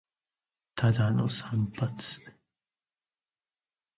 [0.73, 1.93] ただの散髪